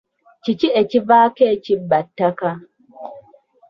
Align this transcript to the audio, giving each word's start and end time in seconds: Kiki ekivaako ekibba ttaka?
Kiki 0.43 0.67
ekivaako 0.81 1.41
ekibba 1.53 1.97
ttaka? 2.07 2.51